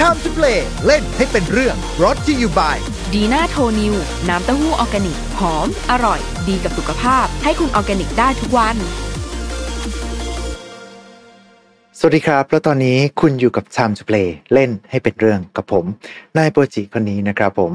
[0.00, 2.76] Time to play เล่นให้เป็นเรื่อง brought to you by
[3.14, 3.94] ดีน่าโทนิว
[4.28, 8.76] น้ำเต้าหู้ออร์แกนิก หอม อร่อย ดีกับสุขภาพ ให้คุณออร์แกนิกได้ทุกวัน
[11.98, 15.84] สวัสดีครับ แล้วตอนนี้คุณอยู่กับ Time to Play เล่นให้เป็นเรื่องกับผม
[16.38, 17.72] นายโปรจิคนนี้นะครับผม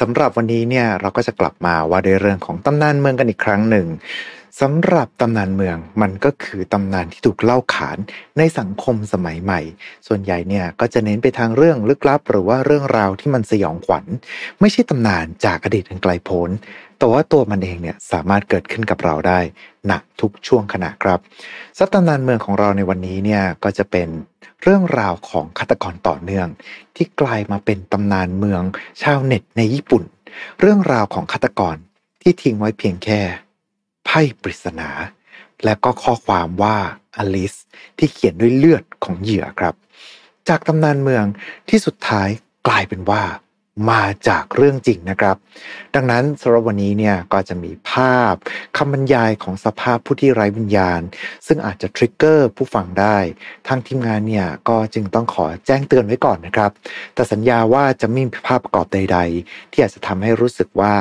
[0.00, 3.86] สำหรับวันนี้เนี่ยเราก็จะกลับมาว่าด้วยเรื่องของตำนานเมืองกันอีกครั้งหนึ่ง
[4.62, 7.98] สำหรับตำนานเมืองมันก็คือตำนานที่ถูกเล่าขาน
[8.38, 9.60] ในสังคมสมัยใหม่
[10.06, 14.04] ส่วนใหญ่เนี่ยก็จะเน้นไปทางเรื่องลึกลับ หรือว่าเรื่องราวที่มันสยองขวัญ
[14.60, 16.50] ไม่ใช่ตำนานจากอดีตอันไกลโพ้น
[16.98, 19.40] แต่ว่าตัวมันเองเนี่ยสามารถเกิดขึ้นกับเราได้
[19.90, 21.20] ณทุกช่วงขณะครับ
[21.78, 24.08] ซับตำนานเมืองของเราในวันนี้เนี่ยก็จะเป็น
[24.62, 26.48] เรื่องราวของฆาตกรต่อเนื่อง
[26.96, 28.62] ที่กลายมาเป็นตำนานเมือง
[29.02, 30.02] ชาวเน็ตในญี่ปุ่น
[30.60, 31.76] เรื่องราวของฆาตกร
[32.22, 33.22] ที่ทิ้งไว้เพียงแค่
[34.10, 34.90] ไพ่ปริศนา
[35.64, 36.76] และก็ข้อความว่า
[37.16, 37.54] อลิส
[37.98, 39.74] ที่เขียนด้วยเลือดของเหยื่อครับ
[40.48, 41.24] จากตำนานเมือง
[41.70, 42.28] ที่สุดท้าย
[42.66, 43.22] กลายเป็นว่า
[43.90, 45.36] มาจากเรื่องจริงนะครับ
[45.94, 48.34] ดังนั้นสำหรับวันนี้เนี่ยก็จะมีภาพ
[48.76, 51.00] คำบรรยายของสภาพผู้ที่ไร้วิญญาณ
[51.46, 53.18] ซึ่งอาจจะทริกเกอร์ผู้ฟังได้
[53.68, 56.70] ทางทีมงานเนี่ยก็จึงต้องขอแจ้งเตือนไว้ก่อนนะครับ
[57.14, 60.94] แต่สัญญาว่าจะไม่มีภาพประกอบใด ๆ ที่อาจจะทำให้รู้สึกว่า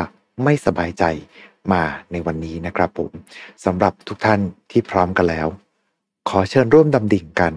[0.43, 1.03] ไม่สบายใจ
[1.73, 3.11] มาในวันนี้นะครับผม
[3.65, 5.47] สำหรับทุกท่านที่พร้อมกันแล้ว
[6.29, 7.53] ขอเชิญร่วมดำดิ่งกัน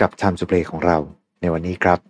[0.00, 0.98] กับชามสุเปรของเรา
[1.40, 2.00] ในวันนี้ครับ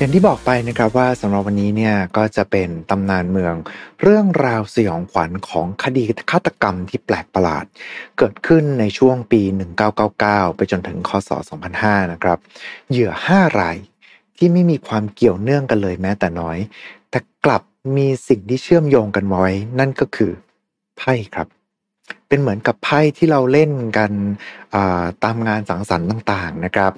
[0.00, 3.54] อย่างที่บอกไปนะครับว่าสำหรับวันนี้เนี่ยก็จะเป็นตำนานเมือง
[4.02, 7.64] เรื่องราวสยองขวัญของคดีฆาตกรรมที่แปลกประหลาด
[8.18, 9.42] เกิดขึ้นในช่วงปี
[9.98, 11.30] 1999 ไปจนถึงคศ
[11.70, 12.38] 2005 นะครับ
[12.90, 13.76] เหยื่อ 5 ราย
[14.36, 16.58] ที่ไม่มีความเกี่ยวเนื่องกันเลยแม้แต่น้อย
[17.10, 17.62] แต่กลับ
[17.96, 19.46] มีสิ่งที่เชื่อมโยงกันไว้
[19.78, 20.32] นั่นก็คือ
[20.98, 21.59] ไพ่ครับ
[22.30, 24.12] เป็นเหมือนกับไพ่ที่เราเล่นกัน
[25.24, 26.92] ตามงานสังสรรค์ต่างๆนะครับ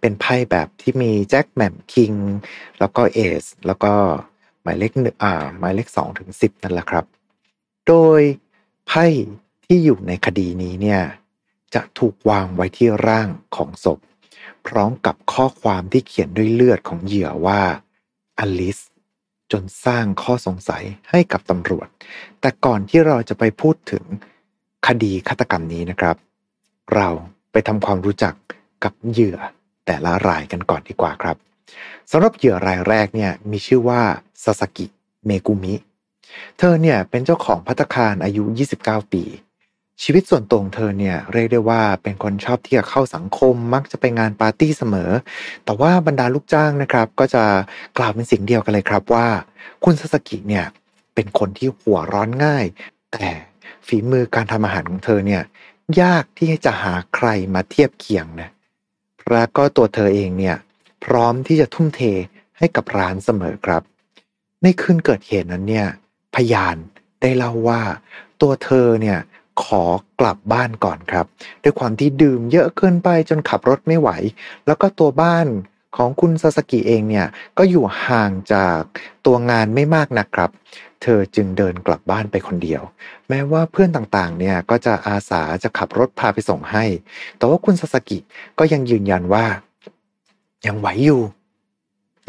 [0.00, 2.12] เป็นไพ่แบบที่มีแจ็คแมมคิง
[2.78, 3.92] แล้วก็เอสแล้วก็
[4.62, 7.04] หมายเลขหนึ่งอ่าหมายเลขสองถึงสิบนั่นแหละครับ
[7.86, 8.20] โดย
[8.86, 9.06] ไพ่
[9.64, 11.02] ที่อยู่ในคดีนี้เนี่ย
[11.74, 13.98] จะถูกวางไว้ที่ร่างของศพ
[14.66, 17.60] พร้อมกับข้อความที่เขียนด้วยเลือดของเหยื่อว่า
[18.38, 18.78] อลิส
[19.52, 21.88] จนสร้างข้อสงสัยให้กับตำรวจ
[22.40, 24.04] แต่ก่อนที่เราจะไปพูดถึง
[24.86, 26.16] คดีฆาตกรรมนี้นะครับ
[26.94, 27.08] เรา
[27.52, 28.34] ไปทำความรู้จัก
[28.84, 29.38] กับเหยื่อ
[29.86, 31.36] แต่ละรายกันก่อนดีกว่าครับ
[32.10, 34.00] สำหรับเหยื่อรายแรกเนี่ยมีชื่อว่า
[34.44, 34.86] ซาสกิ
[35.26, 35.74] เมกุมิ
[36.58, 38.42] เธอเนี่ยเป็นเจ้าของพัตคารอายุ
[38.78, 39.24] 29 ปี
[40.02, 45.10] ชีวิตส่วนตัวของเธอเนี่ยเรียกได้ว่าเป็นคนชอบที่จะเข้าสังคมมักจะไปงานปาร์ตี้เสมอ
[45.64, 47.44] แต่ว่าบรรดาลูกจ้างนะครับ ก็จะ
[47.98, 49.26] กล่าวเป็นสิ่งเดียวกันเลยครับว่า
[49.84, 50.66] คุณซาสกิเนี่ย
[51.14, 52.64] เป็นคนที่หัวร้อนง่าย
[53.12, 53.28] แต่
[53.86, 55.42] ฝีมือการทำอาหารของเธอเนี่ย
[56.02, 58.50] ยากที่จะหาใครมาเทียบเคียงนะ
[59.30, 60.56] และก็ตัวเธอเองเนี่ย
[61.04, 62.00] พร้อมที่จะทุ่มเท
[62.58, 63.82] ให้กับร้านเสมอครับ
[64.62, 65.86] ในคืนเกิดเหตุนั้นเนี่ย
[66.34, 66.76] พยาน
[67.20, 67.80] ได้เล่าว่า
[68.40, 69.18] ตัวเธอเนี่ย
[69.64, 69.84] ขอ
[70.20, 71.26] กลับบ้านก่อนครับ
[71.62, 74.10] ด้วยความที่ดื่มเยอะเกินไปจนขับรถไม่ไหว
[74.66, 75.46] แล้วก็ตัวบ้าน
[75.96, 77.26] ของคุณซาสกิเองเนี่ย
[77.58, 78.80] ก็อยู่ห่างจาก
[79.26, 80.50] ตัวงานไม่มากนะครับ
[81.02, 82.82] เธอจึงเดินกลับบ้านไปคนเดียว
[83.28, 86.84] แม้ว่าเพื่อนต่างๆ เนี่ยก็จะอาสาจะขับรถพาไปส่งให้
[87.38, 88.18] แต่ว่าคุณซาสกิ
[88.58, 89.46] ก็ยังยืนยันว่า
[90.66, 91.22] ยังไหวอยู่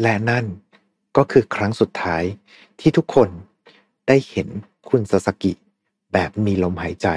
[0.02, 0.44] และนั่น
[1.16, 2.22] ก็คือครั้งสุดท้าย
[2.80, 3.28] ที่ทุกคน
[4.08, 4.48] ได้เห็น
[4.88, 5.52] คุณซาสกิ
[6.12, 7.08] แบบมีลมหายใจ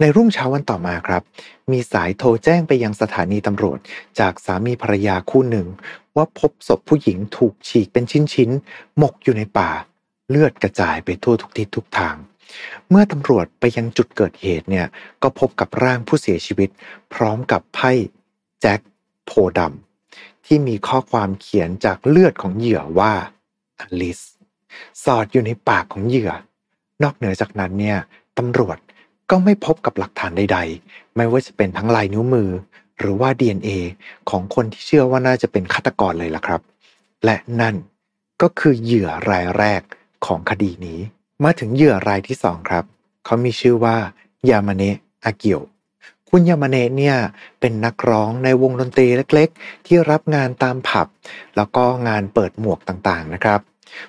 [0.00, 1.22] ในรุ่งเช้าวันต่อมาครับ
[1.70, 3.78] มีสายโทรแจ้งไปยังสถานีตำรวจ
[4.20, 5.66] จากสามีภรรยาคู่หนึ่ง
[6.16, 8.04] ว่าพบศพผู้หญิงถูกฉีกเป็น
[8.34, 9.70] ชิ้นๆหมกอยู่ในป่า
[10.30, 12.16] เลือดกระจายไปทั่วทุกทิศทุกทาง
[12.90, 14.86] เมื่อตำรวจไปยังจุดเกิดเหตุเนี่ย
[15.22, 16.68] ก็พบกับร่างผู้เสียชีวิต
[17.14, 17.90] พร้อมกับไพ่
[18.60, 18.80] แจ็ค
[19.26, 23.12] โพดำที่มีข้อความเขียนจากเลือดของเหยื่อว่า
[23.78, 24.20] อลิส
[25.04, 26.30] สอดอยู่ในปากของเหยื่อ
[27.02, 27.98] นอกเหนือจากนั้นเนี่ย
[28.38, 28.78] ตำรวจ
[29.30, 32.50] ก็ไม่พบกับหลักฐานใด ๆ ไม่ว่าจะเป็นทั้งลายนิ้วมือ
[32.98, 33.70] หรือว่า DNA
[34.30, 36.60] ของคนที่เชื่อว่าน่าจะเป็นฆาตกรเลยล่ะครับ
[37.24, 37.74] และนั่น
[38.42, 39.82] ก็คือเหยื่อรายแรก
[40.26, 40.98] ของคดีนี้
[41.44, 42.84] มาถึงเหยื่อรายที่สองครับ
[43.24, 43.96] เขามีชื่อว่า
[44.50, 45.60] ยามาเนะอากิยว
[46.30, 47.16] คุณยามาเนะเนี่ย
[47.60, 51.06] เป็นนักร้องในวงดนตรีเล็กๆ ที่รับงานตามผับ
[51.56, 53.60] แล้วก็งานเปิดหมวกต่างๆนะครับ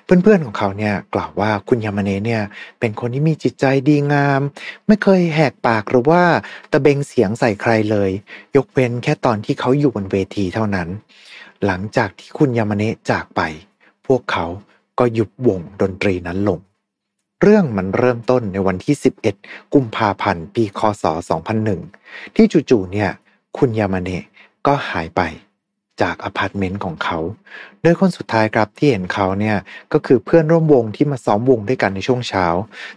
[0.04, 2.42] เพื่อนๆของเขาเนี่ยกล่าวว่าคุณยามาเนะเนี่ย
[2.80, 4.40] เป็นคนที่มีจิตใจดีงาม
[4.86, 6.22] ไม่เคยแหกปากหรือว่า
[6.72, 8.10] ตะเบงเสียงใส่ใครเลย
[8.56, 10.88] ยกเว้นแค่ตอนที่เขาอยู่บนเวทีเท่านั้น
[11.66, 13.40] หลังจากที่คุณยามาเนะจากไป
[14.06, 14.46] พวกเขา
[14.98, 16.60] ก็หยุดวงดนตรีนั้นลง
[17.42, 18.94] เรื่องมันเริ่มต้นในวันที่
[19.34, 21.04] 11 กุมภาพันธ์ ปี คศ
[21.70, 23.10] 2001 ที่จู่ๆ เนี่ย
[23.58, 24.24] คุณยามาเนะ
[24.66, 25.20] ก็หายไป
[26.00, 27.18] จากอพาร์ตเมนต์ของเขา
[27.82, 29.56] โดยคนสุดท้ายครับที่เห็นเขาเนี่ย
[29.92, 32.46] ก็คือเพื่อนร่วมวงที่มาซ้อมวงด้วยกันในช่วงเช้า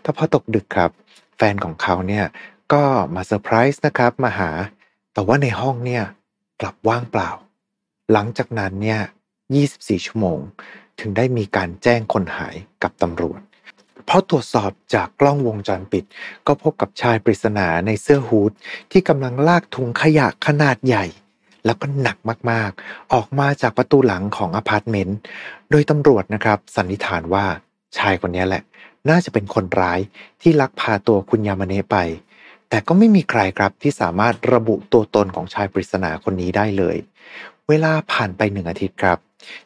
[0.02, 0.92] แต่พอตกดึกครับ
[1.38, 2.26] แฟนของเขาเนี่ย
[2.74, 2.84] ก็
[3.16, 4.52] มาเซอร์ไพรส์นะครับมาหา
[5.14, 6.04] แต่ว่าในห้องเนี่ย
[6.62, 7.32] กลับว่างเปล่า
[8.12, 9.00] หลังจากนั้นเนี่ย
[9.54, 10.40] 24 ชั่วโมง
[11.00, 13.40] ถึงได้มีการแจ้งคนหายกับตำรวจ
[14.06, 16.04] เพราะตรวจสอบจากกล้องวงจรปิด
[16.48, 18.52] ก็พบกับชายปริศนาในเสื้อฮูด
[18.92, 21.06] ที่กำลังลากถุงขยะขนาดใหญ่
[21.66, 22.18] แล้วก็หนัก
[22.52, 25.18] มากๆ ออกมาจากประตูหลังของอพาร์ตเมนต์
[25.72, 27.46] โดยตำรวจนะครับ สันนิษฐานว่า
[27.98, 28.64] ชายคนนี้แหละ
[29.10, 30.00] น่าจะเป็นคนร้าย
[30.42, 31.98] ที่ลักพาตัวคุณยามาเนะไป
[32.70, 36.96] แต่ก็ไม่มีใครครับที่สามารถระบุตัวตนของชายปริศนาคนนี้ได้เลย
[37.70, 39.18] เวลาผ่านไปหนึ่งอาทิตย์ครับ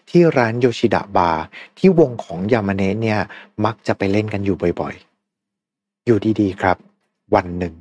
[0.10, 1.44] ที่ร้านโยชิดะบาร์
[1.78, 3.20] ที่วงของยามาเนะเนี่ย
[3.66, 6.78] มักจะไปเล่นกันอยู่บ่อยๆ อยู่ดีๆครับ
[7.36, 7.74] วันหนึ่ง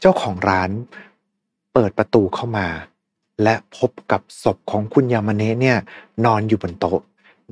[0.00, 0.70] เจ้าของร้าน
[1.72, 2.68] เปิดประตูเข้ามา
[3.42, 5.78] และพบกับศพของคุณยามาเนะเนี่ย
[6.24, 7.00] นอนอยู่บนโต๊ะ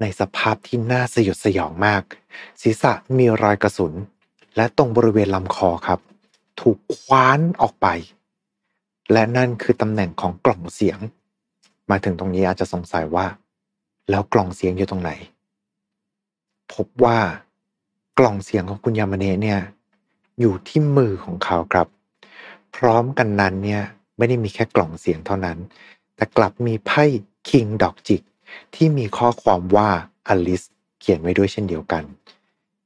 [0.00, 2.02] ในสภาพที่น่าสยดสยองมาก
[2.62, 3.92] ศีรษะมีรอยกระสุน
[4.56, 6.00] และตรงบริเวณลำคอครับ
[6.60, 7.86] ถูกคว้านออกไป
[9.12, 10.98] และนั่นคือตำแหน่งของกล่องเสียง
[11.90, 13.26] มาถึงตรงนี้อาจจะสงสัยว่า
[14.10, 15.10] แล้วกล่องเสียงอยู่ตรงไหน
[16.72, 17.18] พบว่า
[18.18, 19.60] กล่องเสียงของคุณยามาเนะเนี่ย
[20.40, 21.86] อยู่ที่มือของเขาครับ
[22.76, 23.82] พร้อมกันนั้นเนี่ย
[24.16, 25.58] ไม่ได้มีแค่กล่องเสียงเท่านั้น
[26.16, 27.04] แต่กลับมีไพ่
[27.48, 28.22] คิงดอกจิก
[28.74, 29.88] ที่มีข้อความว่า
[30.28, 30.62] อลิส
[31.00, 32.02] เขียนไว้ด้วยเช่นเดียวกัน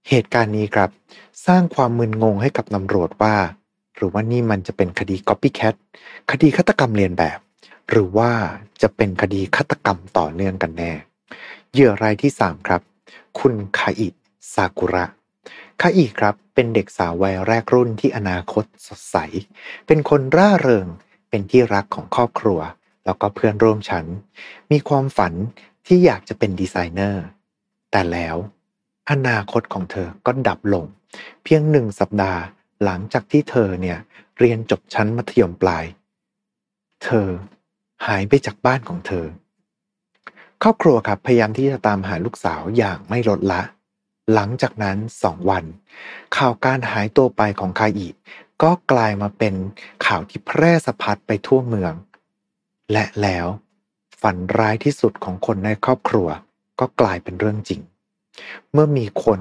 [0.08, 0.90] เหตุการณ์นี้ครับ
[1.46, 3.34] สร้างความมึนงงให้กับตำรวจว่า
[3.96, 5.74] หรือว่านี่มันจะเป็นคดี copycat
[6.30, 7.38] คดีฆาตกรรมเรียนแบบ
[7.90, 8.32] หรือว่า
[8.82, 10.92] จะเป็นคดีฆาตกรรมต่อเนื่องกันแน่
[11.72, 12.82] เหยื่อรายที่ 3 ครับ
[13.38, 14.08] คุณคาอิ
[14.54, 15.04] ซากุระ
[15.82, 19.16] คาอิครับ เป็นเด็กสาววัยแรกรุ่นที่อนาคตสดใส
[19.86, 20.86] เป็นคนร่าเริง
[21.28, 22.60] เป็นที่รักของครอบครัว
[23.04, 24.06] แล้วก็เพื่อนร่วมชั้น
[24.70, 25.32] มีความฝัน
[25.86, 27.24] ที่อยากจะเป็นดีไซเนอร์
[27.90, 28.36] แต่แล้ว
[29.10, 30.84] อนาคตของเธอก็ดับลง
[31.44, 32.40] เพียงหนึ่งสัปดาห์
[32.84, 33.98] หลังจากที่เธอเนี่ย
[34.38, 35.84] เรียนจบชั้นมัธยมปลาย
[37.04, 37.28] เธอ
[38.06, 39.26] หายไปจากบ้านของเธอ
[40.62, 43.62] ครอบครัวครับพยายามที่จะตามหาลูกสาวอย่างไม่ลดละ
[44.34, 45.64] หลังจากนั้นสองวัน
[46.36, 48.08] ข่าวการหายตัวไปของคาอิ
[48.62, 49.54] ก็กลายมาเป็น
[50.06, 51.92] ข่าวที่แพร่สะพัดไปทั่วเมือง
[52.92, 53.46] และแล้ว
[54.20, 56.28] ฝันร้ายที่สุดของคนในครอบครัว
[56.80, 57.80] ก็กลายเป็นเรื่องจริง
[58.72, 59.40] เมื่อมีคน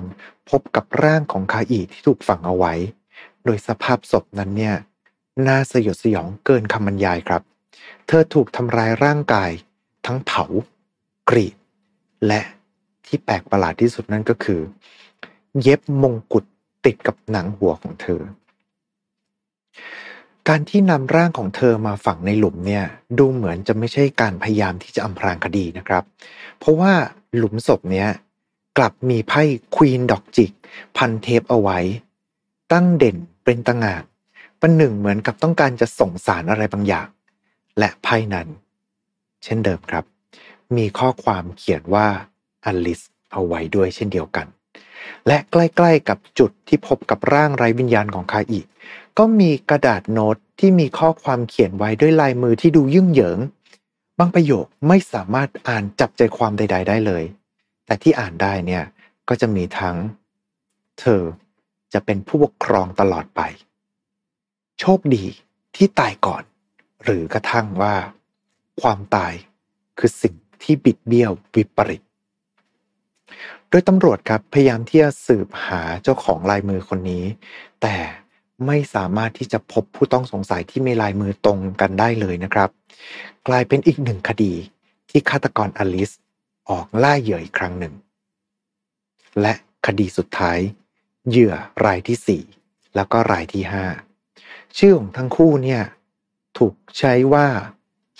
[0.50, 2.74] พบกับร่างของคาอิที่ถูกฝังเอาไว้
[3.44, 4.76] โดยสภาพศพนั้นเนี่ย
[5.48, 7.42] น่าสยดสยองเกินคำบรรยายครับ
[8.08, 9.52] เธอถูกทำร้ายร่างกาย
[10.06, 10.44] ทั้งเผา
[11.30, 11.56] กรีด
[12.28, 12.42] และ
[13.06, 14.62] ที่แปลกประหลาดที่สุดนั่นก็คือ
[15.62, 16.46] เย็บมงกุฎ
[16.86, 18.22] ติดกับหนังหัวของเธอ
[20.48, 22.84] การที่นำร่างของเธอมาฝังในหลุมเนี่ย
[23.20, 26.04] ดูเหมือนจะไม่ใช่การพยายามที่จะอำพรางคดีนะครับ
[26.60, 26.94] เพราะว่า
[27.38, 28.10] หลุมศพเนี้ย
[28.78, 29.42] กลับมีไพ่
[29.76, 30.52] ควีนดอกจิก
[30.98, 31.80] พันเทปเอาไว้
[32.72, 34.04] ตั้งเด่นเป็นตงาน
[34.62, 37.08] ประหนึ่งเหมือนกับต้องการจะส่งสารอะไรบางอย่าง
[37.80, 38.48] และไพ่นั้น
[39.44, 40.06] เช่นเดิมครับ
[40.78, 42.08] มีข้อความเขียนว่า
[42.66, 43.02] อลิส
[43.32, 44.48] เอาไว้ด้วยเช่นเดียวกัน
[45.28, 48.62] และใกล้ๆกับจุดที่พบกับร่างไร้วิญญาณของคาอิ
[49.18, 53.40] ก็มีกระดาษโน้ตที่มีข้อความเขียนไว้ด้วยลายมือที่ดูยุ่งเหยิง
[54.20, 57.24] บางประโยคไม่สามารถอ่านจับใจความใด ๆ ได้เลย
[57.86, 58.84] แต่ที่อ่านได้เนี่ย
[59.30, 59.96] ก็จะมีทั้ง
[61.00, 61.22] เธอ
[61.94, 63.42] จะเป็นผู้ปกครองตลอดไป
[64.80, 65.26] โชคดี
[65.76, 66.44] ที่ตายก่อน
[67.06, 67.96] หรือกระทั่งว่า
[68.82, 69.34] ความตาย
[70.00, 72.04] คือสิ่งที่บิดเบี้ยววิปริต
[73.70, 77.26] โดยตำรวจครับพยายามที่จะสืบหาเจ้าของลายมือคนนี้
[77.82, 77.96] แต่
[78.68, 82.70] ไม่สามารถที่จะพบผู้ต้องสงสัยที่มีลายมือตรงกันได้เลยนะครับ
[83.48, 84.54] กลายเป็นอีกหนึ่งคดี
[85.10, 86.12] ที่ฆาตกรอลิส
[86.70, 87.94] ออกล่าเหยื่ออีกครั้งหนึ่ง
[89.42, 89.54] และ
[89.86, 90.60] คดีสุดท้าย
[91.30, 91.54] เหยื่อ
[91.86, 92.44] รายที่สี่
[92.96, 93.86] แล้วก็รายที่ห้า
[94.78, 95.82] ชื่อของทั้งคู่เนี่ย
[96.58, 97.48] ถูกใช้ว่า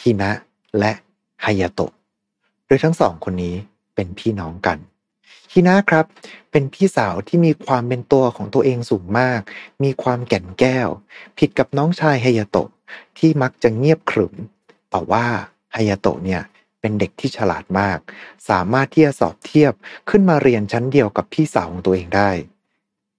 [0.02, 0.32] ฮินะ
[0.80, 0.92] และ
[1.46, 1.94] ฮายาโตะ
[2.66, 3.56] โดยทั้งสองคนนี้
[3.96, 4.78] เป็นพี่น้องกัน
[5.52, 6.06] ฮินะครับ
[6.52, 9.42] เป็นพี่สาวที่มีความเป็นตัวของตัวเองสูงมาก
[9.84, 10.90] มีความแก่นแก้ว
[11.38, 12.70] ผิดกับน้องชายฮายาโตะ
[13.18, 14.34] ที่มักจะเงียบขรึม
[14.90, 15.26] แต่ว่า
[15.76, 16.42] ฮายาโตะเนี่ย
[16.82, 18.00] เป็นเด็กที่ฉลาดมาก
[18.50, 19.74] สามารถที่จะสอบเทียบ
[20.10, 22.30] ขึ้นมาเรียนชั้นเดียวกับพี่สาวของตัวเองได้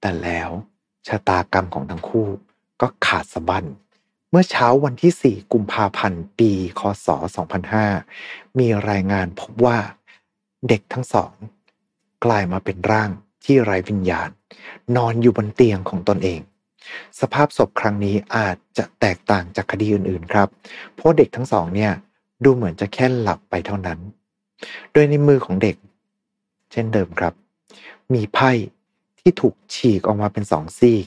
[0.00, 0.50] แต่แล้ว
[1.06, 2.28] ชะตากรรมของทั้งคู่
[2.80, 3.64] ก็ขาดสะบั้น
[4.38, 6.50] มื่อเช้าวันที่ 4 กุมภาพันธ์ ปี
[6.80, 7.08] คศ
[7.82, 9.78] 2005 มีรายงานพบว่า
[10.68, 11.32] เด็กทั้งสอง
[12.24, 13.10] กลายมาเป็นร่าง
[13.44, 14.28] ที่ไร้วิญญาณ
[14.96, 16.40] นอนอยู่บนเตียงของตนเอง
[17.20, 20.48] สภาพศพครั้งนี้อาจจะแตกต่างจากคดีอื่นๆครับ
[20.94, 21.92] เพราะเด็กทั้งสองเนี่ย
[22.44, 23.98] ดูเหมือนจะแค่หลับไปเท่านั้น
[24.92, 25.76] โดยในมือของเด็ก
[26.72, 27.34] เช่นเดิมครับ
[28.14, 28.50] มีไพ่
[29.20, 31.06] ที่ถูกฉีกออกมาเป็นสองซีก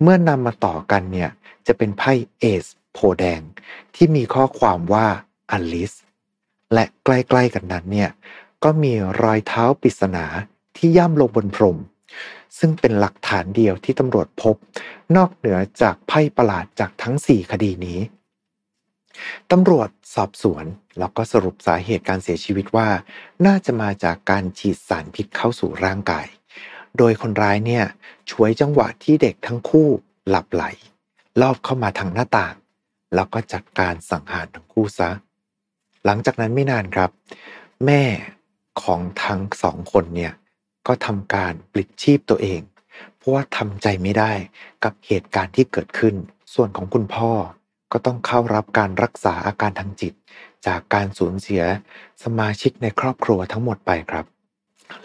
[0.00, 1.30] เมื่อนำมาต่อกันเนี่ย
[1.66, 3.40] จะเป็นไพ่เอสโพแดง
[3.94, 5.06] ที่มีข้อความว่า
[5.50, 5.92] อลิส
[6.74, 8.10] และใกล้ๆกันนั้นเนี่ย
[8.64, 10.24] ก็มีรอยเท้าปริศนา
[10.76, 11.78] ที่ย่ำลงบนพรม
[12.58, 14.56] ซึ่งเป็นหลักฐานเดียวที่ตำรวจพบ
[15.16, 18.00] นอกเหนือจากไพ่ประหลาดจากทั้ง 4 คดีนี้
[19.50, 20.64] ตำรวจสอบสวน
[20.98, 22.88] แล้วก็สรุปสาเหตุการเสียชีวิตว่า
[23.46, 26.26] น่าจะมาจากการฉีดสารพิษเข้าสู่ร่างกาย
[26.98, 27.84] โดยคนร้ายเนี่ย
[28.30, 29.88] ช่วยจังหวะที่เด็กทั้งคู่
[30.28, 30.64] หลับไหล
[31.40, 32.54] ลอบเข้ามาทางหน้าต่าง
[33.14, 35.10] แล้วก็จัดการสังหารทั้งคู่ซะ
[36.04, 37.10] หลังจากนั้นไม่นานครับ
[37.86, 38.02] แม่
[38.82, 40.32] ของทั้งสองคนเนี่ย
[40.86, 42.60] ก็ทำการปลิดชีพตัวเอง
[43.16, 44.32] เพราะว่าทำใจไม่ได้
[44.84, 46.14] กับเหตุการณ์ที่เกิดขึ้น
[46.54, 47.32] ส่วนของคุณพ่อ
[47.92, 50.12] ก็ต้องเข้ารับการรักษาอาการทางจิต
[50.66, 51.62] จากการสูญเสีย
[52.24, 54.24] สมาชิกในครอบครัวทั้งหมดไปครับ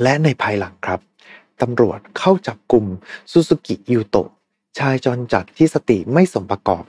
[0.02, 1.00] และในภายหลังครับ
[1.62, 2.86] ตำรวจเข้าจับกลุ่ม
[3.32, 4.30] ซูซูกิยูโตะ
[4.78, 6.84] ชายจรจัดที่สติไม่สมประกอบ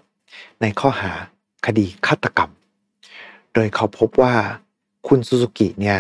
[0.61, 1.12] ในข้อหา
[1.66, 2.50] คดีฆาตกรรม
[3.55, 4.35] โดยเขาพบว่า
[5.09, 5.99] คุณซูซูกิเนี่ย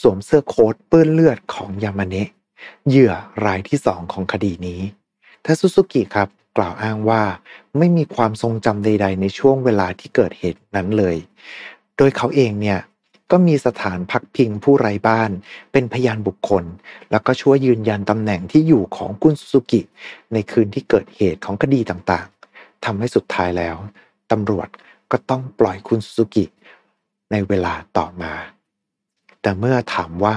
[0.00, 2.28] สวมเสื้อโค้ทเปื้อนเลือดของยามาเนะ
[2.88, 3.12] เหยื่อ
[3.44, 4.80] รายที่สองของคดีนี้
[5.44, 7.22] ทว่าซูซูกิครับกล่าวอ้างว่า
[7.78, 11.16] ไม่มีความทรงจำใด ๆ ในช่วงเวลาที่เกิดเหตุนั้นเลย
[11.96, 12.78] โดยเขาเองเนี่ย
[13.30, 15.30] ก็มีสถานพักพิงผู้ไร้บ้าน
[15.72, 16.64] เป็นพยานบุคคล
[17.10, 19.80] แล้วก็ช่วยยืนยันตำแหน่งที่อยู่ของคุณซูซูกิ
[20.32, 23.76] ในคืนที่เกิดเหตุของคดีต่างๆทำให้สุดท้ายแล้ว
[24.30, 24.68] ตำรวจ
[25.10, 26.44] ก็ต้องปล่อยคุณซูซูกิ
[27.30, 28.32] ในเวลาต่อมา
[29.42, 30.36] แต่เมื่อถามว่า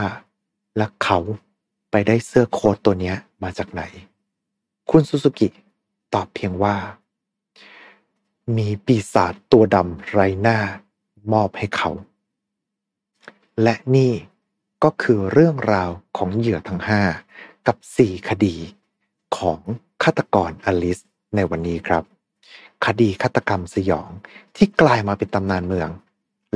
[0.78, 1.20] แล้วเขา
[1.92, 3.14] ไปได้เสื้อโค้ทตัวนี้
[3.44, 3.84] มาจากไหน
[4.92, 5.48] คุณซูซูกิ
[6.14, 6.76] ตอบเพียงว่า
[8.58, 10.60] มีปีศาจตัวดำไรหน้า
[11.34, 11.90] มอบให้เขา
[13.64, 14.14] และนี่
[14.84, 17.02] ก็คือเรื่องราวของเหยื่อทั้งห้า
[17.68, 18.56] กับสี่คดี
[19.38, 19.60] ของ
[20.04, 21.00] ฆาตกรอลิส
[21.36, 22.04] ในวันนี้ครับ
[22.86, 24.10] คดีฆาตกรรมสยอง
[24.56, 25.90] ที่กลายมาเป็นตำนานเมือง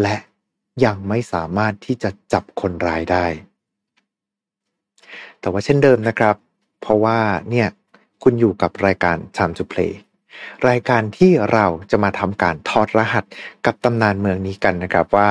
[0.02, 0.16] และ
[0.86, 3.26] ยังไม่สามารถที่จะจับคนร้ายได้
[5.40, 6.36] แต่ว่าเช่นเดิมนะครับ
[6.82, 7.68] เพราะว่าเนี่ย
[8.24, 9.94] คุณอยู่กับรายการ Time to Play
[10.70, 13.26] รายการที่เราจะมาทำการทอดรหัส
[13.66, 15.30] กับตำนานเมืองนี้กันนะครับว่า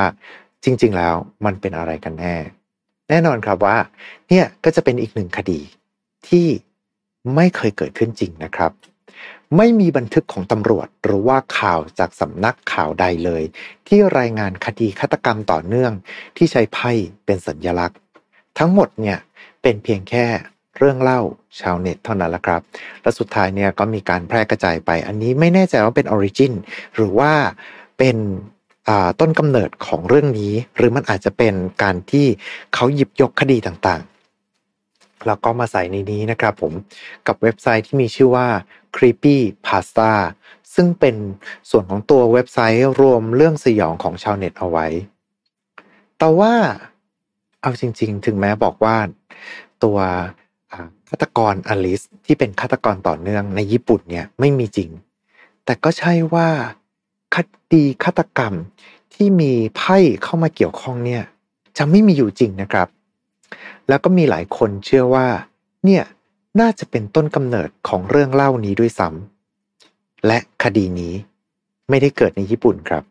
[0.65, 1.15] จริง ๆ แล้ว
[1.45, 2.37] มันเป็นอะไรกันแน่
[3.09, 3.77] แน่นอนครับว่า
[4.29, 5.61] เนี่ยก็จะเป็นอีกหนึ่งคดี
[6.29, 6.47] ที่
[7.35, 8.73] ไม่เคยเกิดขึ้นจริงนะครับ
[9.57, 13.43] ไม่มีบันทึกของตำรวจหรือว่าข่าวจากสำนักข่าวใดเลย
[13.89, 15.93] ที่รายงานคดีฆาตกรรมต่อเนื่อง
[16.37, 16.91] ที่ใช้ไพ่
[17.25, 17.99] เป็นสัญลักษณ์
[18.59, 19.19] ทั้งหมดเนี่ย
[19.63, 20.27] เป็นเพียงแค่
[20.79, 21.21] เรื่องเล่า
[21.61, 22.63] ชาวเน็ตเท่านั้นแหละครับ
[23.03, 26.53] และสุดท้ายเนี่ยก็มีการแพร่กระจายไป อันนี้ไม่แน่ใจว่าเป็น origin
[26.95, 27.33] หรือว่า
[27.99, 28.17] เป็น
[29.21, 32.27] ต้นกำเนิดของเรื่องนี้ หรือมันอาจจะเป็นการที่
[32.75, 36.73] เขาหยิบยกคดีต่างๆ แล้วก็มาใส่ในนี้นะครับผม
[37.27, 38.47] กับเว็บไซต์ที่มีชื่อว่า
[38.97, 40.13] creepy pasta
[40.75, 41.17] ซึ่งเป็น
[41.71, 44.87] ส่วนของตัวเว็บไซต์รวมเรื่องสยองของชาวเน็ตเอาไว้
[46.19, 46.53] แต่ว่า
[47.63, 48.97] เอาจริง ๆ ถึงแม้บอกว่า
[49.85, 49.99] ตัว
[51.09, 54.91] ฆาตกรอลิสที่เป็นฆาตกรต่อเนื่องในญี่ปุ่นเนี่ยไม่มีจริง
[55.65, 56.49] แต่ก็ใช่ว่า
[57.35, 57.37] ค
[57.73, 58.55] ดีฆาตกรรม
[59.15, 61.23] ที่มีไพ่เข้ามาเกี่ยวข้องเนี่ย
[61.77, 62.89] จะไม่มีอยู่จริงนะครับ
[63.89, 65.27] แล้วก็มีหลายคนเชื่อว่า
[65.85, 66.05] เนี่ย
[66.61, 71.15] น่าจะเป็นต้นกำเนิดของเรื่องเล่านี้ด้วยซ้ำและคดีนี้
[71.89, 73.05] ไม่ได้เกิดในญี่ปุ่นครับ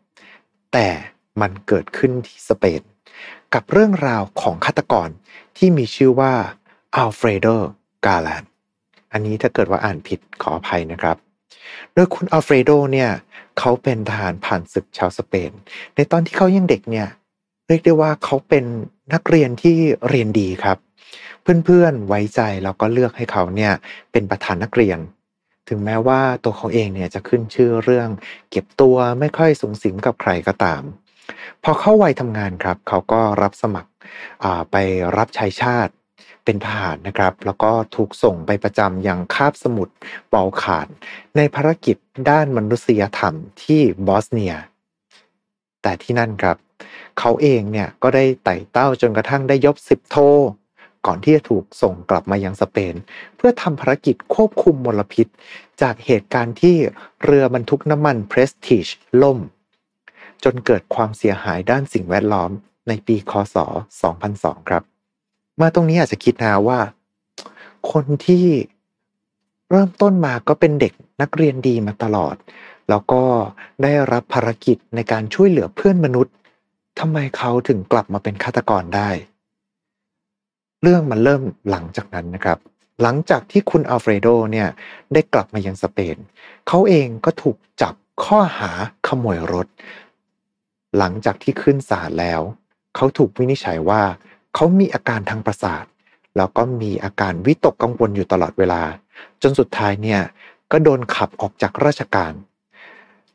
[0.72, 0.88] แต่
[1.40, 2.82] มันเกิดขึ้นที่สเปน
[3.54, 5.08] กับเรื่องราวของฆาตกร
[5.56, 6.32] ที่มีชื่อว่า
[6.96, 7.46] อัลเฟรโด
[8.06, 8.44] กาแลน
[9.12, 11.16] อันนี้ถ้าเกิดว่าอ่านผิดขออภัยนะครับ
[11.94, 13.10] โดยคุณอัลเฟรโดเนี่ย
[13.58, 15.50] เขาเป็นทหารผ่านศึกชาวสเปน
[15.94, 17.08] ในตอนที่เขายังเด็กเนี่ย
[17.66, 18.64] เรียกได้ว่าเขาเป็น
[19.12, 19.76] นักเรียนที่
[20.08, 20.78] เรียนดีครับ
[21.42, 23.72] เพื่อนๆไว้ใจแล้วก็เลือกให้เขาเนี่ย
[24.12, 24.98] เป็นประธานนักเรียน
[25.68, 28.08] ถึงแม้ว่าตัวเขาเองเนี่ยจะขึ้นชื่อเรื่อง
[28.50, 30.82] เก็บตัวไม่ค่อยสูงสิงกับใครก็ตาม
[31.64, 33.90] พอเข้าวัยทำงานครับ เขาก็รับสมัคร
[34.70, 34.76] ไป
[35.16, 35.92] รับใช้ชาติ
[36.50, 39.94] เป็นทหารนะครับ แล้วก็ถูกส่งไปประจำยังคาบสมุทร
[40.32, 40.88] บอลข่าน
[41.36, 41.96] ในภารกิจ
[42.30, 44.54] ด้านมนุษยธรรมที่บอสเนีย
[45.82, 46.56] แต่ที่นั่นครับ
[47.18, 50.16] เขาเองเนี่ยก็ได้ไต่เต้าจนกระทั่งได้ยศสิบโท
[51.06, 52.94] ก่อนที่จะถูกส่งกลับมายังสเปน
[53.36, 55.26] เพื่อทำภารกิจควบคุมมลพิษ
[55.82, 56.76] จากเหตุการณ์ที่
[57.24, 58.86] เรือบรรทุกน้ำมันเพรสติช
[59.22, 59.38] ล่ม
[60.44, 62.50] จนเกิดความเสียหายด้านสิ่งแวดล้อม
[62.88, 63.56] ในปีคศ
[64.12, 64.89] 2002 ครับ
[65.60, 66.78] มาตรงนี้อาจจะคิดนะว่า
[67.92, 68.46] คนที่
[69.70, 72.36] เริ่มต้นมาก็เป็นเด็กนักเรียนดีมาตลอด
[72.88, 73.22] แล้วก็
[73.82, 76.34] ได้รับภารกิจในการช่วยเหลือเพื่อนมนุษย์
[76.98, 79.10] ทำไมเขาถึงกลับมาเป็นฆาตกรได้
[80.82, 82.58] เรื่องมันเริ่มหลังจากนั้นนะครับ
[83.02, 84.68] หลังจากที่คุณอัลเฟรโดเนี่ย
[85.12, 86.16] ได้กลับมายังสเปน
[86.68, 88.70] เขาเองก็ถูกจับข้อหา
[89.06, 89.66] ขโมยรถ
[90.98, 92.40] หลังจากที่ขึ้นศาลแล้ว
[92.96, 94.02] เขาถูกวินิจฉัยว่า
[94.54, 95.84] เขามีอาการทางประสาท
[96.36, 98.82] แล้วก็มีอาการวิตกกังวลอยู่ตลอดเวลา
[99.42, 100.20] จนสุดท้ายเนี่ย
[100.72, 102.32] ก็โดนขับออกจากราชการ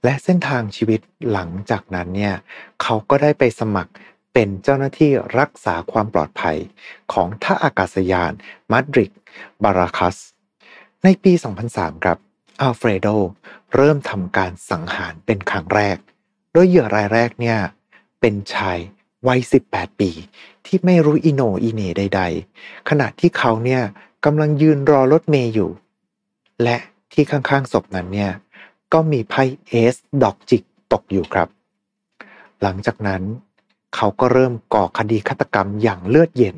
[0.04, 1.00] และเส้นทางชีวิต
[1.32, 2.36] หลังจากนั้นเนี่ย
[2.82, 3.92] เขาก็ได้ไปสมัคร
[4.34, 6.58] เป็นเจ้าหน้าที่รักษาความปลอดภัย
[7.14, 8.32] ของท่าอากาศยาน
[8.72, 9.12] มาดริด
[9.64, 10.18] บาราคัส
[11.04, 11.34] ในปี
[11.70, 12.18] 2003 ครับ
[12.62, 13.08] อัลเฟรโด
[13.76, 15.98] เริ่มทำการสังหารเป็นครั้งแรก
[16.54, 17.58] โดยเหยื่อรายแรกเนี่ย
[18.20, 18.78] เป็นชาย
[19.28, 19.40] วัย
[19.70, 20.10] 18 ปี
[20.66, 22.22] ที่ไม่รู้อิโนอิเนใด
[22.56, 23.82] ๆ ขณะที่เขาเนี่ย
[24.26, 25.70] กำลังยืนรอรถเมย์อยู่
[26.64, 26.78] และ
[27.14, 28.32] ที่ข้างๆศพนั้นเนี่ย
[28.94, 30.64] ก็มีไพ่เอสดอกจิก
[30.94, 31.48] ตกอยู่ครับ
[32.62, 33.24] หลังจากนั้น
[33.96, 36.56] เขาก็เริ่มก่อคดีฆาตกรรมอย่างเลือดเย็น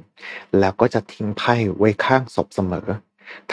[0.60, 2.88] แล้วก็จะทิ้งไพ่ไว้ข้างศพเสมอ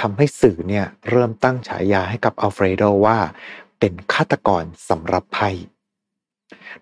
[0.00, 3.18] ทำให้สื่อเนี่ยเริ่มตั้งฉายาให้กับอัลเฟรโดว่า
[3.78, 5.50] เป็นฆาตกรสำรับไพ่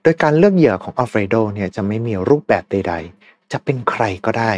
[0.03, 4.53] โดยการเลือกเหยื่อของอัลเฟรโดเนี่ยจะไม่มีรูปแบบใด ๆ จะเป็นใครก็ได้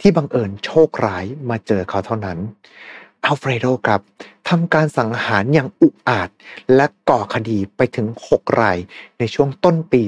[0.00, 2.38] ที่บังเอิญโชคร้ายมาเจอเขาเท่านั้น
[3.24, 4.00] อัลเฟรโดครับ
[4.48, 6.30] ทำการสังหารอย่างอุกอาจ
[6.74, 8.78] และก่อคดีไปถึง 6 ราย
[9.18, 10.02] ในช่วงต้นปี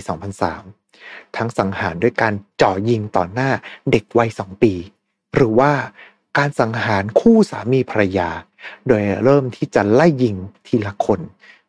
[0.65, 3.51] 2003 ทั้งสังหารด้วยการเจ่อยิงต่อหน้า
[3.91, 4.75] เด็กวัยสองปี
[5.35, 5.73] หรือว่า
[6.39, 8.31] การสังหารคู่สามีภรรยา
[8.87, 10.37] โดยเริ่มที่จะไล่ยิง
[10.67, 11.21] ทีละคน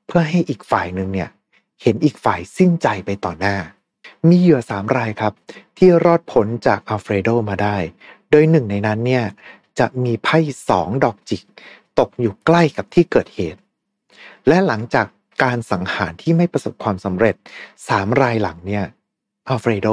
[0.05, 1.29] เพื่อให้อีกฝ่ายหนึ่งเนี่ย
[1.81, 3.57] เห็นอีกฝ่ายสิ้นใจไปต่อหน้า
[4.27, 5.33] มีเหยื่อสามรายครับ
[5.77, 7.77] ที่รอดพ้นจากอัลเฟรโดมาได้
[8.31, 9.25] โดยหนึ่งในนั้นเนี่ย
[9.79, 10.37] จะมีไพ่
[10.69, 11.43] สองดอกจิก
[11.99, 13.59] ตกอยู่ใกล้กับที่เกิดเหตุ
[14.47, 15.07] และหลังจาก
[15.43, 17.35] การสังหารที่ไม่ประสบความสำเร็จ
[17.87, 18.85] สามรายหลังเนี่ย
[19.47, 19.87] อัลเฟรโด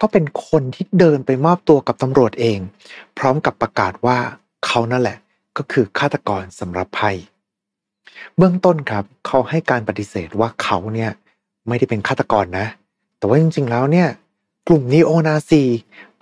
[0.00, 2.58] ก็เป็นคนที่เดินไปมอบตัวกับตำรวจเอง
[3.18, 4.18] พร้อมกับประกาศว่า
[4.66, 5.18] เขานั่นแหละ
[5.56, 7.10] ก็คือฆาตกรสำหรับไพ่
[8.36, 11.10] เบื้องต้นครับเขาให้การปฏิเสธว่าเขาเนี่ย
[11.68, 12.66] ไม่ได้เป็นฆาตกรนะ
[13.18, 14.08] แต่ว่าจริงๆแล้วเนี่ย
[14.68, 15.62] กลุ่มนีโอนาซี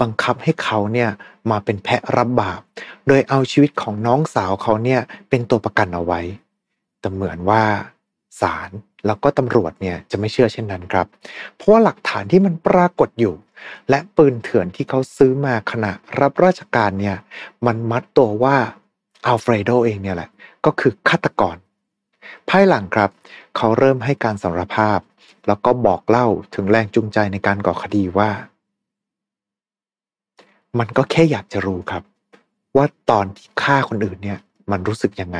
[0.00, 1.10] บังคับให้เขาเนี่ย
[1.50, 2.60] มาเป็นแพะรับบาป
[3.06, 6.20] โดยเอาชีวิตของน้องสาวเขาเนี่ยเป็นตัวประกันเอาไว้
[7.00, 7.62] แต่เหมือนว่า
[8.40, 8.70] ศาล
[9.06, 11.06] แล้วก็ตำรวจเนี่ยจะไม่เชื่อเช่นนั้นครับ
[11.54, 13.34] เพราะว่าหลักฐานที่มันปรากฏอยู่
[13.90, 17.16] และปืนเถื่อนที่เขาซื้อมาขณะรับราชการเนี่ย
[17.66, 18.56] มันมัดตัวว่า
[19.26, 20.30] อัลเฟรโดเองเนี่ยแหละ
[20.64, 21.56] ก็คือฆาตกร
[22.50, 23.10] ภายหลังครับ
[23.56, 25.00] เขาเริ่มให้การสารภาพ
[25.46, 28.30] แล้วก็บอกเล่าถึงแรงจูงใจในการก่อคดีว่า
[30.78, 32.02] มันก็แค่อยากจะรู้ครับ
[32.76, 34.38] ว่าตอนที่ฆ่าคนอื่นเนี่ย
[34.70, 35.38] มันรู้สึกยังไง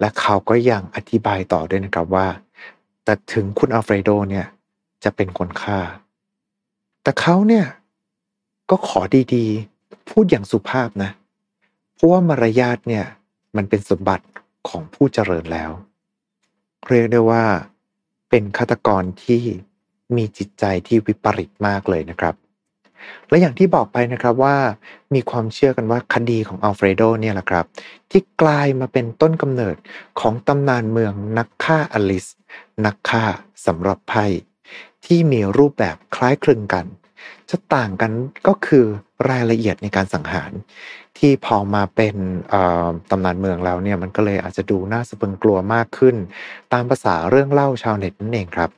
[0.00, 2.26] และเขาก็ยังอธิบายต่อด้วยนะครับว่า
[3.04, 4.46] แต่ถึงคุณอัลเฟรโดเนี่ย
[5.04, 5.78] จะเป็นคนฆ่า
[7.02, 7.66] แต่เขาเนี่ย
[8.70, 9.00] ก็ขอ
[9.34, 11.10] ดีๆ พูดอย่างสุภาพนะ
[11.94, 13.04] เพราะว่ามารยาทเนี่ย
[13.56, 14.24] มันเป็นสมบัติ
[14.68, 15.70] ของผู้เจริญแล้ว
[16.88, 17.44] เรียกได้ว่า
[18.30, 19.42] เป็นฆาตกรที่
[20.16, 22.34] มีจิตใจที่วิปริตมากเลยนะครับ
[23.28, 24.56] และอย่างที่บอกไปนะครับว่า
[25.14, 27.64] มีความเชื่อกันว่าคดีของอัลเฟรโดเนี่ยแหละครับ
[28.10, 29.76] ที่กลายมาเป็นต้นกำเนิด
[30.20, 32.26] ของตำนานเมืองนักฆ่าอลิส
[32.86, 33.24] นักฆ่า
[33.66, 34.26] สำหรับไพ่
[35.04, 36.86] ที่มีรูปแบบคล้ายคลึงกัน
[37.52, 38.12] จะต่างกัน
[38.46, 38.84] ก็คือ
[39.30, 40.52] รายละเอียดในการสังหาร
[41.18, 42.16] ที่พอมาเป็น
[43.10, 46.16] ตำนานเมืองแล้วเนี่ยมันก็เลยอาจจะดูน่าสะพึงกลัวมากขึ้น
[46.72, 48.70] ตามภาษาเรื่องเล่าชาวเน็ตนั่นเองครับ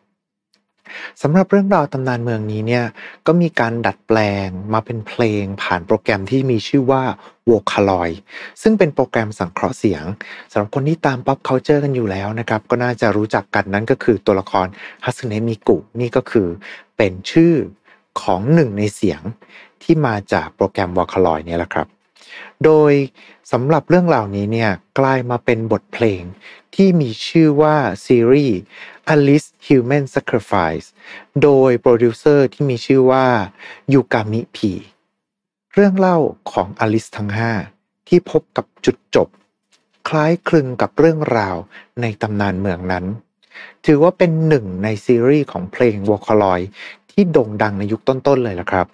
[1.22, 2.84] สำหรับเรื่องราวตำนานเมืองนี้เนี่ย
[3.26, 7.02] ก็มีการดัดแปลงมาเป็นเพลงผ่านโปรแกรมที่มีชื่อว่า
[7.48, 8.16] Vocaloid
[8.62, 10.04] ซึ่งเป็นโปรแกรมสังเคราะห์เสียง
[10.50, 14.66] สำหรับคนที่ตาม pop culture กันอยู่แล้วนะครับ ก็น่าจะรู้จักกันนั่นก็คือตัวละคร
[15.04, 16.48] ฮัสเนมิกุนี่ก็คือ
[16.96, 17.54] เป็นชื่อ
[18.20, 19.20] ของหนึ่งในเสียง
[19.82, 21.86] ที่มาจากโปรแกรม Vocaloid เนี่ยแหละครับ
[22.64, 22.92] โดย
[23.52, 26.22] สำหรับเรื่องเหล่านี้เนี่ยกลายมาเป็นบทเพลง
[26.74, 28.58] ที่มีชื่อว่าซีรีส์
[29.14, 30.86] Alice Human Sacrifice
[31.42, 33.26] โดยโปรดิวเซอร์ที่มีชื่อว่า
[33.92, 34.72] ยูกามิพี
[35.74, 36.18] เรื่องเล่า
[36.52, 37.30] ของอลิสทั้ง
[37.68, 39.28] 5 ที่พบกับจุดจบ
[40.08, 41.56] คล้ายคลึงกับเรื่องราว
[42.00, 43.04] ในตำนานเมืองนั้น
[43.86, 46.60] ถือว่าเป็นหนึ่งในซีรีส์ของเพลง Vocaloid
[47.14, 48.86] ที่โด่งดังในยุคต้นๆเลยละครับ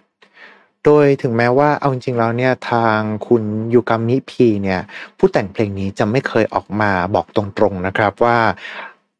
[0.84, 3.42] โดยถึงแม้ว่าเอาจริงๆแล้วเนี่ยทางคุณ
[3.74, 4.80] ยูกามิพีเนี่ย
[5.18, 8.38] ผู้แต่งเพลงนี้จะไม่เคยออกมาบอกตรงๆนะครับว่า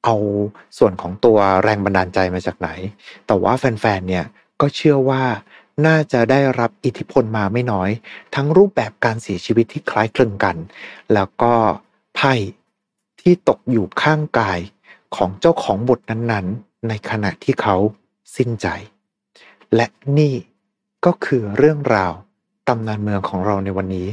[0.05, 0.15] เอา
[0.79, 2.69] ส่วนของตัวแรงบันดาลใจมาจากไหน
[3.27, 4.25] แต่ว่าแฟนๆเนี่ย
[4.61, 5.23] ก็เชื่อว่า
[5.87, 7.91] น่าจะได้รับอิทธิพลมาไม่น้อย
[8.35, 10.57] ทั้งรูปแบบการเสียชีวิตที่คล้ายคลึงกัน
[11.15, 11.53] แล้วก็
[12.17, 12.35] ไพ่
[13.21, 14.61] ที่ตกอยู่ข้างกาย
[15.17, 17.77] ของเจ้าของบทนั้นๆ ในขณะที่เขา
[18.37, 18.67] สิ้นใจ
[19.75, 19.87] และ
[20.19, 20.35] นี่
[21.05, 22.13] ก็คือเรื่องราว
[22.69, 24.09] ตำนานเมืองของเราในวันนี้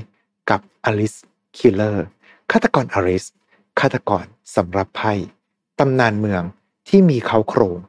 [0.49, 1.13] กับ Alice
[1.57, 2.05] Killer
[2.51, 3.25] ฆาตกรอลิส
[3.79, 4.25] ฆาตกร
[4.55, 5.13] สำหรับไพ่
[5.79, 6.43] ตำนานเมือง
[6.87, 7.79] ที่มีเค้าโครง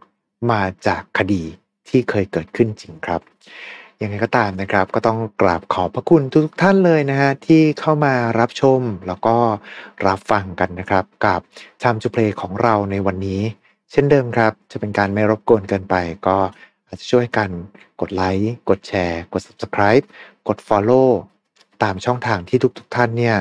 [0.51, 1.43] มาจากคดี
[1.89, 3.21] ที่เคยเกิดขึ้นจริงครับ
[4.03, 9.37] ยังไงก็ตามนะครับ ก็ต้องกราบขอบพระคุณทุกท่านเลยนะฮะที่เข้ามารับชมแล้วก็
[10.07, 11.41] รับฟังกันนะครับ กับ
[11.83, 13.41] ชามจูเพลของเราในวันนี้
[13.91, 15.95] เช่นเดิมครับ จะเป็นการไม่รบกวนเกินไป
[16.27, 16.37] ก็
[16.87, 17.51] อาจจะช่วยกัน
[18.01, 20.05] กดไลค์กดแชร์ กด subscribe
[20.49, 21.09] กด follow
[21.83, 23.37] ตามช่องทางที่ทุกๆทท่านเนี่ย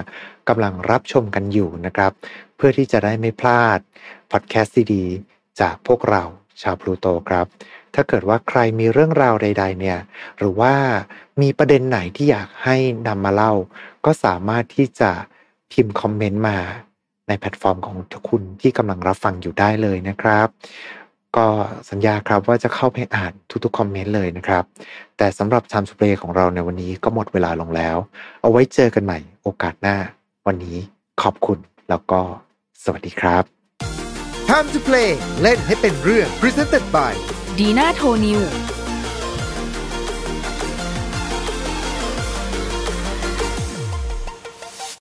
[0.49, 2.11] กำลังรับชมกันอยู่นะครับ
[2.55, 3.79] เพื่อที่จะได้ไม่พลาด
[4.31, 6.23] พอดแคสต์ดีๆจากพวกเรา
[6.61, 7.45] ชาวพลูโตครับ
[7.95, 9.99] ถ้าเกิดว่าใครมีเรื่องราวใด ๆ เนี่ย
[10.37, 10.73] หรือว่า
[11.41, 13.53] มีประเด็นไหนที่อยากให้นำมาเล่า
[14.05, 15.11] ก็สามารถที่จะ
[15.71, 16.57] พิมพ์คอมเมนต์มา
[17.27, 20.47] ในแพลตฟอร์มของทุกคุณที่กำลังรับฟังอยู่ได้เลยนะครับ
[21.35, 21.45] ก็
[21.89, 24.63] สัญญาครับว่าจะเข้าไปอ่านทุกๆคอมเมนต์เลยนะครับ
[25.17, 27.97] แต่สำหรับชามสเปรย์ของเราในวันนี้ก็หมดเวลาลงแล้ว
[28.41, 29.97] เอาไว้เจอกันใหม่โอกาสหน้า
[30.47, 30.77] วันนี้
[31.21, 31.59] ขอบคุณ
[31.89, 32.19] แล้วก็
[32.83, 33.43] สวัสดีครับ
[34.49, 35.09] Time to play
[35.41, 37.13] เล่นให้เป็นเรื่อง Presented by
[37.59, 38.41] ดีน่าโทนิว